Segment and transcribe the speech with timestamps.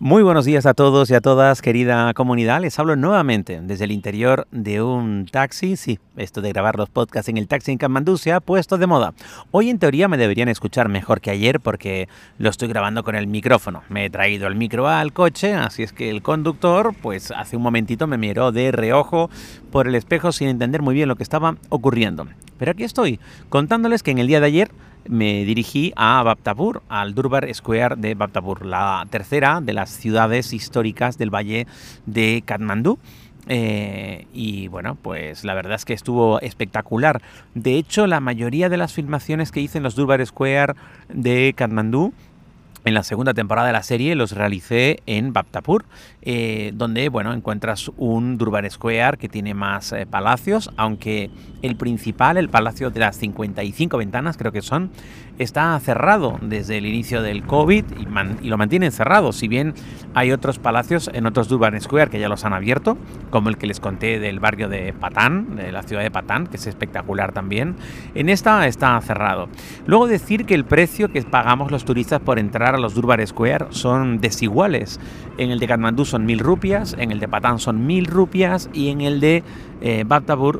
[0.00, 2.60] Muy buenos días a todos y a todas, querida comunidad.
[2.60, 5.76] Les hablo nuevamente desde el interior de un taxi.
[5.76, 8.86] Sí, esto de grabar los podcasts en el taxi en Kamandú se ha puesto de
[8.86, 9.12] moda.
[9.50, 12.08] Hoy en teoría me deberían escuchar mejor que ayer porque
[12.38, 13.82] lo estoy grabando con el micrófono.
[13.88, 17.64] Me he traído el micro al coche, así es que el conductor, pues hace un
[17.64, 19.30] momentito me miró de reojo
[19.72, 22.24] por el espejo sin entender muy bien lo que estaba ocurriendo.
[22.56, 23.18] Pero aquí estoy,
[23.48, 24.70] contándoles que en el día de ayer
[25.08, 31.18] me dirigí a Baptabur, al Durbar Square de Baptabur, la tercera de las ciudades históricas
[31.18, 31.66] del valle
[32.06, 32.98] de Katmandú.
[33.50, 37.22] Eh, y bueno, pues la verdad es que estuvo espectacular.
[37.54, 40.74] De hecho, la mayoría de las filmaciones que hice en los Durbar Square
[41.08, 42.12] de Katmandú
[42.88, 45.84] en la segunda temporada de la serie los realicé en Baptapur,
[46.22, 51.30] eh, donde bueno, encuentras un Durbar Square que tiene más eh, palacios, aunque
[51.62, 54.90] el principal, el Palacio de las 55 ventanas, creo que son,
[55.38, 59.32] está cerrado desde el inicio del COVID y, lo mantienen cerrado.
[59.32, 59.74] Si bien
[60.14, 62.96] hay otros palacios en otros Durban Square que ya los han abierto,
[63.30, 66.56] como el que les conté del barrio de Patán, de la ciudad de Patán, que
[66.56, 67.76] es espectacular también.
[68.14, 69.48] En esta está cerrado.
[69.86, 74.20] Luego decir que el precio que pagamos los turistas por entrar los Durban Square son
[74.20, 75.00] desiguales.
[75.36, 78.88] En el de Katmandú son mil rupias, en el de Patán son mil rupias y
[78.88, 79.42] en el de
[79.80, 80.04] eh,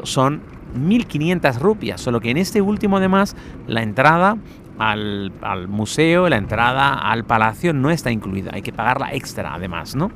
[0.04, 0.42] son
[0.76, 4.36] 1.500 rupias, solo que en este último además la entrada
[4.78, 5.32] al,
[5.68, 10.10] museo, la entrada al palacio no está incluida, hay que pagarla extra además, ¿no?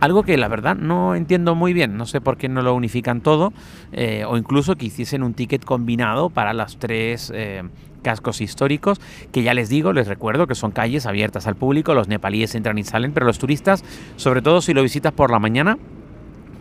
[0.00, 3.20] Algo que la verdad no entiendo muy bien, no sé por qué no lo unifican
[3.20, 3.52] todo,
[3.92, 7.64] eh, o incluso que hiciesen un ticket combinado para los tres eh,
[8.02, 9.00] cascos históricos,
[9.32, 12.78] que ya les digo, les recuerdo que son calles abiertas al público, los nepalíes entran
[12.78, 15.78] y salen, pero los turistas, sobre todo si lo visitas por la mañana,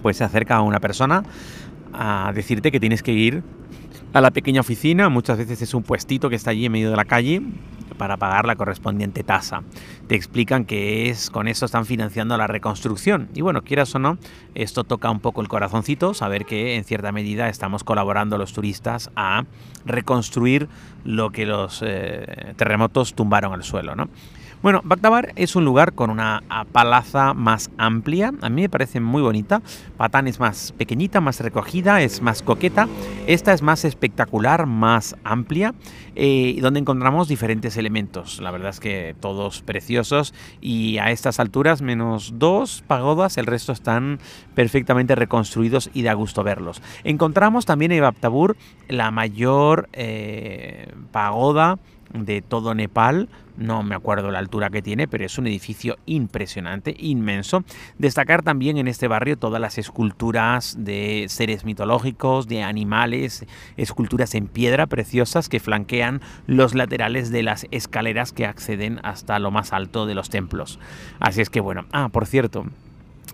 [0.02, 1.24] pues se acerca a una persona
[1.94, 3.44] a decirte que tienes que ir
[4.14, 6.98] a la pequeña oficina, muchas veces es un puestito que está allí en medio de
[6.98, 7.44] la calle
[7.98, 9.64] para pagar la correspondiente tasa.
[10.08, 13.30] Te explican que es con eso están financiando la reconstrucción.
[13.33, 14.17] Y bueno, quieras o no,
[14.55, 19.11] esto toca un poco el corazoncito, saber que en cierta medida estamos colaborando los turistas
[19.15, 19.45] a
[19.86, 20.67] reconstruir
[21.03, 24.09] lo que los eh, terremotos tumbaron al suelo, ¿no?
[24.64, 26.42] Bueno, Bagdabar es un lugar con una
[26.72, 28.34] palaza más amplia.
[28.42, 29.62] A mí me parece muy bonita.
[29.98, 32.88] Patán es más pequeñita, más recogida, es más coqueta.
[33.28, 35.76] Esta es más espectacular, más amplia,
[36.16, 38.42] eh, donde encontramos diferentes elementos.
[38.42, 43.72] La verdad es que todos preciosos y a estas alturas menos dos pagodas, el resto
[43.72, 44.20] están
[44.56, 46.82] perfectamente reconstruidos y da gusto verlos.
[47.04, 48.58] Encontramos también en Baptabur
[48.88, 51.78] la mayor eh, pagoda
[52.14, 53.30] de todo Nepal.
[53.58, 57.64] No me acuerdo la altura que tiene, pero es un edificio impresionante, inmenso.
[57.98, 64.48] Destacar también en este barrio todas las esculturas de seres mitológicos, de animales, esculturas en
[64.48, 70.06] piedra preciosas que flanquean los laterales de las escaleras que acceden hasta lo más alto
[70.06, 70.80] de los templos.
[71.20, 72.66] Así es que bueno, ah, por cierto,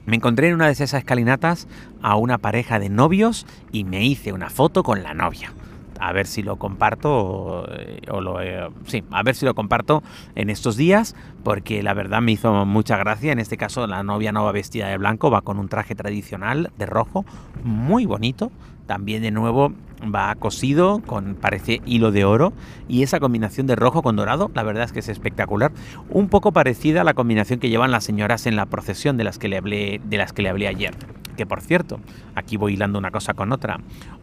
[0.06, 1.67] me encontré en una de esas escalinatas
[2.01, 5.51] a una pareja de novios y me hice una foto con la novia
[5.99, 7.65] a ver si lo comparto
[8.11, 10.03] o, lo eh, sí, a ver si lo comparto
[10.35, 13.31] en estos días porque la verdad me hizo mucha gracia.
[13.31, 16.71] En este caso la novia no va vestida de blanco, va con un traje tradicional
[16.77, 17.25] de rojo,
[17.63, 18.51] muy bonito.
[18.85, 19.71] También de nuevo
[20.03, 22.53] va cosido con parece hilo de oro
[22.87, 25.71] y esa combinación de rojo con dorado, la verdad es que es espectacular,
[26.09, 29.37] un poco parecida a la combinación que llevan las señoras en la procesión de las
[29.37, 30.93] que le hablé de las que le hablé ayer.
[31.35, 31.99] Que por cierto,
[32.35, 33.79] aquí voy hilando una cosa con otra.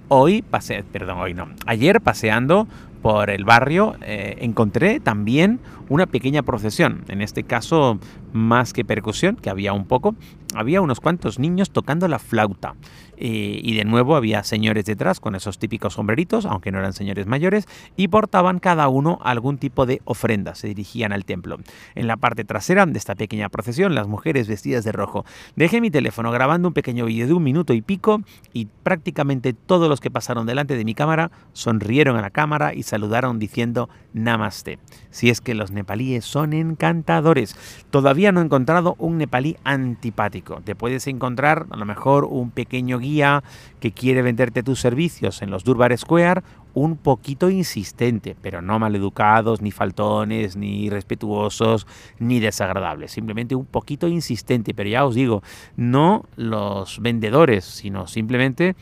[0.08, 1.48] Hoy pasé, perdón, hoy no.
[1.66, 2.66] Ayer paseando
[3.02, 7.98] por el barrio eh, encontré también una pequeña procesión, en este caso
[8.32, 10.14] más que percusión, que había un poco,
[10.54, 12.74] había unos cuantos niños tocando la flauta.
[13.22, 17.26] Eh, y de nuevo había señores detrás con esos típicos sombreritos, aunque no eran señores
[17.26, 21.58] mayores, y portaban cada uno algún tipo de ofrenda, se dirigían al templo.
[21.94, 25.26] En la parte trasera de esta pequeña procesión, las mujeres vestidas de rojo.
[25.54, 28.22] Dejé mi teléfono grabando un pequeño vídeo de un minuto y pico
[28.54, 32.84] y prácticamente todos los que pasaron delante de mi cámara sonrieron a la cámara y
[32.90, 34.78] saludaron diciendo Namaste.
[35.10, 37.56] Si es que los nepalíes son encantadores.
[37.90, 40.60] Todavía no he encontrado un nepalí antipático.
[40.64, 43.42] Te puedes encontrar a lo mejor un pequeño guía
[43.78, 46.42] que quiere venderte tus servicios en los Durbar Square
[46.74, 51.86] un poquito insistente, pero no maleducados, ni faltones, ni respetuosos,
[52.18, 53.12] ni desagradables.
[53.12, 55.42] Simplemente un poquito insistente, pero ya os digo,
[55.76, 58.76] no los vendedores, sino simplemente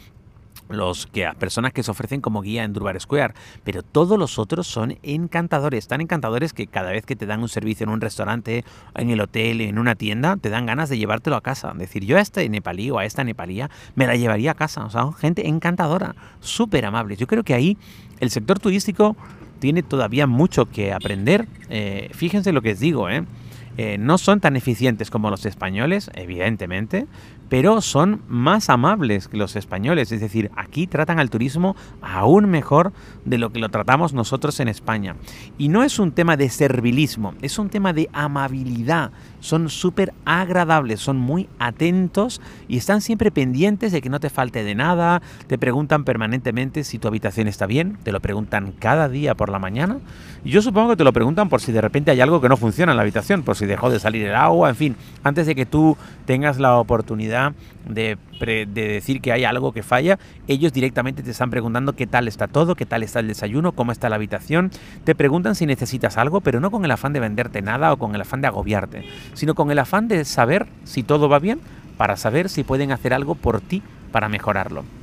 [0.68, 3.34] los que personas que se ofrecen como guía en Durbar Square,
[3.64, 7.48] pero todos los otros son encantadores, tan encantadores que cada vez que te dan un
[7.48, 11.36] servicio en un restaurante, en el hotel, en una tienda, te dan ganas de llevártelo
[11.36, 11.72] a casa.
[11.74, 14.84] Decir, yo a este nepalí o a esta nepalía me la llevaría a casa.
[14.84, 17.16] O sea, gente encantadora, súper amable.
[17.16, 17.76] Yo creo que ahí
[18.20, 19.16] el sector turístico
[19.58, 21.46] tiene todavía mucho que aprender.
[21.68, 23.24] Eh, fíjense lo que os digo, ¿eh?
[23.76, 27.06] Eh, no son tan eficientes como los españoles, evidentemente,
[27.48, 30.12] pero son más amables que los españoles.
[30.12, 32.92] Es decir, aquí tratan al turismo aún mejor
[33.24, 35.16] de lo que lo tratamos nosotros en España.
[35.56, 39.10] Y no es un tema de servilismo, es un tema de amabilidad.
[39.40, 44.64] Son súper agradables, son muy atentos y están siempre pendientes de que no te falte
[44.64, 45.22] de nada.
[45.46, 49.58] Te preguntan permanentemente si tu habitación está bien, te lo preguntan cada día por la
[49.58, 49.98] mañana.
[50.44, 52.56] Y yo supongo que te lo preguntan por si de repente hay algo que no
[52.56, 55.54] funciona en la habitación, por si dejó de salir el agua, en fin, antes de
[55.54, 55.96] que tú
[56.26, 57.37] tengas la oportunidad
[57.88, 58.18] de,
[58.66, 62.74] decir que hay algo que falla, ellos directamente te están preguntando qué tal está todo,
[62.74, 64.70] qué tal está el desayuno, cómo está la habitación.
[65.04, 68.14] Te preguntan si necesitas algo, pero no con el afán de venderte nada o con
[68.14, 69.04] el afán de agobiarte,
[69.34, 71.60] sino con el afán de saber si todo va bien
[71.96, 73.82] para saber si pueden hacer algo por ti
[74.12, 74.97] para mejorarlo.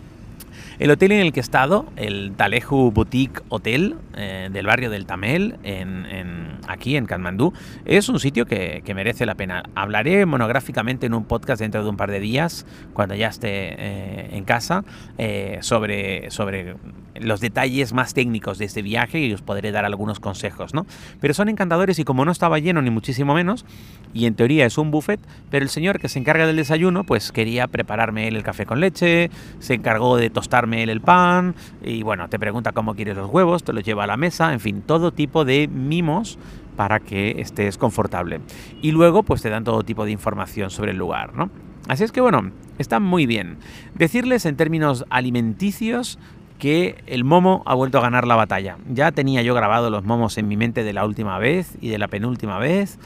[0.77, 5.05] El hotel en el que he estado, el Taleju Boutique Hotel eh, del barrio del
[5.05, 7.53] Tamel, en, aquí en Katmandú,
[7.85, 9.63] es un sitio que, merece la pena.
[9.75, 14.29] Hablaré monográficamente en un podcast dentro de un par de días, cuando ya esté eh,
[14.31, 14.83] en casa,
[15.17, 16.75] eh, sobre, sobre
[17.19, 20.85] los detalles más técnicos de este viaje y os podré dar algunos consejos, ¿no?
[21.19, 23.65] Pero son encantadores y como no estaba lleno ni muchísimo menos,
[24.13, 25.19] y en teoría es un buffet,
[25.49, 28.79] pero el señor que se encarga del desayuno, pues quería prepararme él el café con
[28.79, 29.29] leche,
[29.59, 33.63] se encargó de tostarme él el pan, y bueno, te pregunta cómo quieres los huevos,
[33.63, 36.37] te los lleva a la mesa, en fin, todo tipo de mimos
[36.75, 38.41] para que estés confortable.
[38.81, 41.49] Y luego, pues te dan todo tipo de información sobre el lugar, ¿no?
[41.87, 43.57] Así es que bueno, está muy bien.
[43.93, 46.17] Decirles en términos alimenticios,
[46.59, 48.77] que el momo ha vuelto a ganar la batalla.
[48.89, 51.97] Ya tenía yo grabado los momos en mi mente de la última vez y de
[51.97, 52.97] la penúltima vez,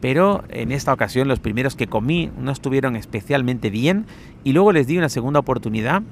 [0.00, 4.06] pero en esta ocasión los primeros que comí no estuvieron especialmente bien
[4.44, 6.02] y luego les di una segunda oportunidad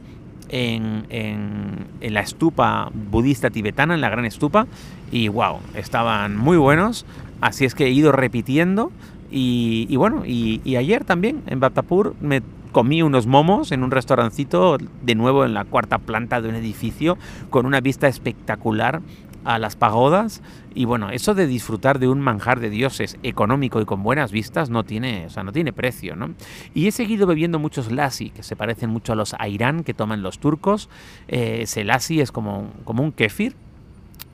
[0.49, 4.67] en, la estupa budista tibetana, en la gran estupa,
[5.11, 7.05] y wow, estaban muy buenos,
[7.41, 8.93] así es que he ido repitiendo
[9.31, 12.43] y, bueno, y, y, ayer también en Bhaktapur me
[12.73, 17.19] comí unos momos en un restaurancito, de nuevo en la cuarta planta de un edificio,
[17.51, 19.03] con una vista espectacular
[19.45, 20.43] a las pagodas.
[20.75, 24.69] Y bueno, eso de disfrutar de un manjar de dioses económico y con buenas vistas
[24.69, 26.35] no tiene, o sea, no tiene precio, ¿no?
[26.75, 30.23] Y he seguido bebiendo muchos lassi, que se parecen mucho a los airán que toman
[30.23, 30.91] los turcos.
[31.29, 33.57] Eh, ese lassi es como, como un kefir,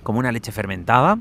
[0.03, 1.19] como una leche fermentada,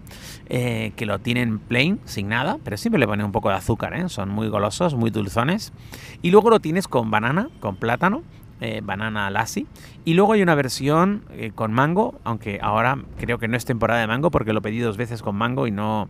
[0.47, 3.93] eh, que lo tienen plain, sin nada, pero siempre le ponen un poco de azúcar,
[3.93, 4.09] ¿eh?
[4.09, 5.73] son muy golosos, muy dulzones.
[6.21, 8.23] Y luego lo tienes con banana, con plátano,
[8.59, 9.67] eh, banana lassi.
[10.05, 11.23] Y luego hay una versión
[11.55, 14.97] con mango, aunque ahora creo que no es temporada de mango porque lo pedí dos
[14.97, 16.09] veces con mango y no,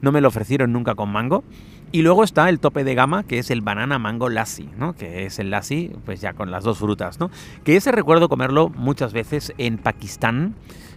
[0.00, 1.44] no me lo ofrecieron nunca con mango.
[1.92, 4.94] Y luego está el tope de gama, que es el banana mango lassi, ¿no?
[4.94, 7.30] Que es el lassi, pues ya con las dos frutas, ¿no?
[7.64, 10.54] Que ese recuerdo comerlo muchas veces en Pakistán.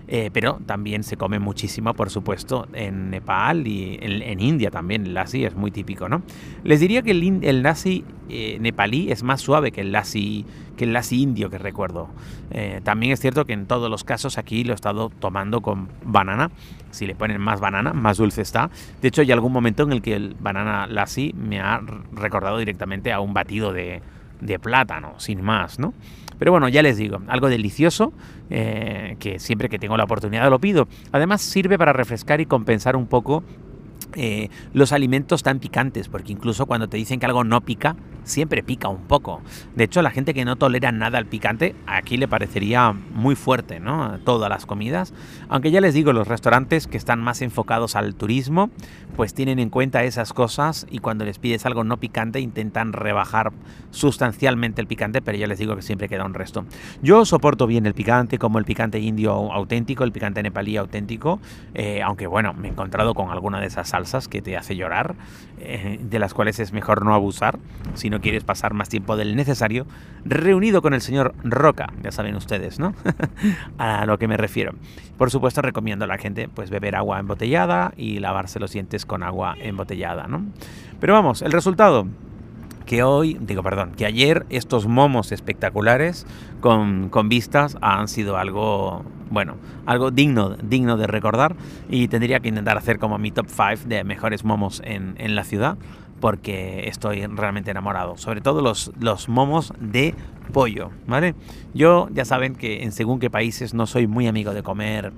[0.07, 5.05] Eh, pero también se come muchísimo, por supuesto, en Nepal y en, India también.
[5.05, 6.21] El lassi es muy típico, ¿no?
[6.63, 10.45] Les diría que el, el lassi eh, nepalí es más suave que el lassi,
[10.77, 12.09] que el lassi indio que recuerdo.
[12.51, 15.89] Eh, también es cierto que en todos los casos aquí lo he estado tomando con
[16.03, 16.51] banana.
[16.91, 18.69] Si le ponen más banana, más dulce está.
[19.01, 21.81] De hecho, hay algún momento en el que el banana lassi me ha
[22.13, 24.01] recordado directamente a un batido de,
[24.43, 25.93] de plátano, sin más, ¿no?
[26.39, 28.11] Pero bueno, ya les digo, algo delicioso
[28.49, 30.87] eh, que siempre que tengo la oportunidad lo pido.
[31.11, 33.43] Además sirve para refrescar y compensar un poco
[34.15, 38.63] eh, los alimentos tan picantes, porque incluso cuando te dicen que algo no pica, siempre
[38.63, 39.41] pica un poco.
[39.75, 43.79] De hecho, la gente que no tolera nada al picante, aquí le parecería muy fuerte,
[43.79, 44.19] ¿no?
[44.23, 45.13] Todas las comidas.
[45.49, 48.69] Aunque ya les digo, los restaurantes que están más enfocados al turismo,
[49.15, 53.51] pues tienen en cuenta esas cosas y cuando les pides algo no picante intentan rebajar
[53.91, 56.65] sustancialmente el picante, pero ya les digo que siempre queda un resto.
[57.01, 61.39] Yo soporto bien el picante, como el picante indio auténtico, el picante nepalí auténtico,
[61.73, 65.13] eh, aunque bueno, me he encontrado con alguna de esas salsas que te hace llorar,
[65.59, 67.59] eh, de las cuales es mejor no abusar,
[67.93, 69.85] sino no quieres pasar más tiempo del necesario,
[70.25, 72.93] reunido con el señor Roca, ya saben ustedes, ¿no?
[73.77, 74.73] a lo que me refiero.
[75.17, 79.21] Por supuesto, recomiendo a la gente pues beber agua embotellada y lavarse los dientes con
[79.21, 80.43] agua embotellada, ¿no?
[80.99, 82.07] Pero vamos, el resultado
[82.85, 86.25] que hoy, digo, perdón, que ayer estos momos espectaculares
[86.61, 91.55] con, con, vistas han sido algo, bueno, algo digno, digno de recordar
[91.89, 95.43] y tendría que intentar hacer como mi top 5 de mejores momos en, en la
[95.43, 95.77] ciudad
[96.23, 98.15] porque estoy realmente enamorado.
[98.15, 100.15] Sobre todo los, los momos de
[100.53, 101.35] pollo, ¿vale?
[101.73, 105.11] Yo ya saben que en según qué países no soy muy amigo de comer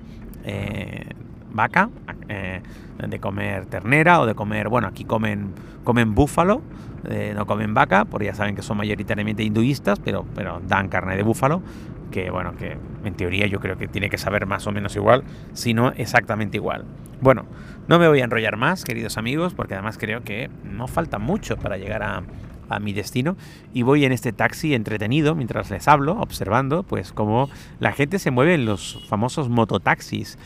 [0.44, 1.10] eh,
[1.56, 1.90] vaca,
[2.28, 2.62] eh,
[3.06, 6.62] de comer ternera o de comer, bueno, aquí comen, comen búfalo,
[7.08, 11.16] eh, no comen vaca, porque ya saben que son mayoritariamente hinduistas, pero, pero dan carne
[11.16, 11.62] de búfalo,
[12.10, 15.24] que bueno, que en teoría yo creo que tiene que saber más o menos igual,
[15.52, 16.84] si no exactamente igual.
[17.20, 17.44] Bueno,
[17.88, 21.56] no me voy a enrollar más, queridos amigos, porque además creo que no falta mucho
[21.56, 22.22] para llegar a,
[22.68, 23.36] a mi destino
[23.72, 27.48] y voy en este taxi entretenido mientras les hablo, observando pues cómo
[27.80, 30.38] la gente se mueve en los famosos mototaxis.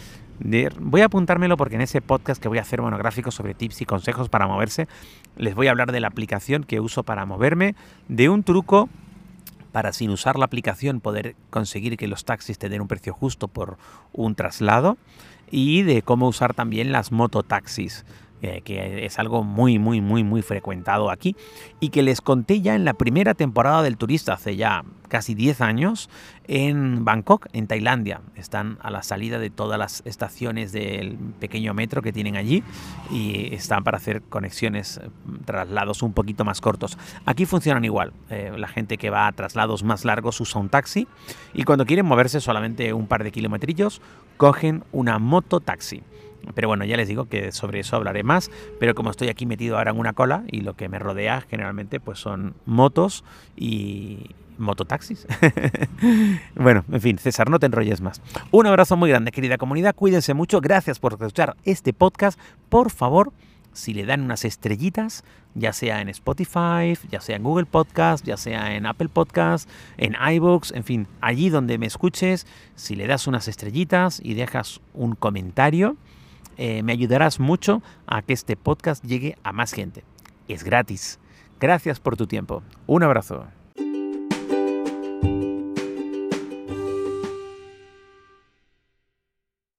[0.80, 3.84] Voy a apuntármelo porque en ese podcast que voy a hacer monográfico sobre tips y
[3.84, 4.88] consejos para moverse,
[5.36, 7.74] les voy a hablar de la aplicación que uso para moverme,
[8.08, 8.88] de un truco
[9.72, 13.48] para sin usar la aplicación poder conseguir que los taxis te den un precio justo
[13.48, 13.78] por
[14.12, 14.96] un traslado
[15.50, 18.04] y de cómo usar también las mototaxis.
[18.42, 21.36] Eh, que es algo muy, muy, muy, muy frecuentado aquí,
[21.78, 25.60] y que les conté ya en la primera temporada del turista, hace ya casi 10
[25.60, 26.08] años,
[26.44, 28.22] en Bangkok, en Tailandia.
[28.36, 32.64] Están a la salida de todas las estaciones del pequeño metro que tienen allí
[33.10, 35.00] y están para hacer conexiones,
[35.44, 36.96] traslados un poquito más cortos.
[37.26, 38.14] Aquí funcionan igual.
[38.30, 41.06] Eh, la gente que va a traslados más largos usa un taxi
[41.52, 44.00] y cuando quieren moverse solamente un par de kilometrillos,
[44.38, 46.02] cogen una moto taxi.
[46.54, 49.78] Pero bueno, ya les digo que sobre eso hablaré más, pero como estoy aquí metido
[49.78, 53.24] ahora en una cola y lo que me rodea generalmente pues son motos
[53.56, 55.26] y mototaxis.
[56.54, 58.20] bueno, en fin, César, no te enrolles más.
[58.50, 62.38] Un abrazo muy grande, querida comunidad, cuídense mucho, gracias por escuchar este podcast.
[62.68, 63.32] Por favor,
[63.72, 68.36] si le dan unas estrellitas, ya sea en Spotify, ya sea en Google Podcast, ya
[68.36, 73.26] sea en Apple Podcast, en iBooks, en fin, allí donde me escuches, si le das
[73.26, 75.96] unas estrellitas y dejas un comentario,
[76.62, 80.04] eh, me ayudarás mucho a que este podcast llegue a más gente.
[80.46, 81.18] Es gratis.
[81.58, 82.62] Gracias por tu tiempo.
[82.86, 83.46] Un abrazo.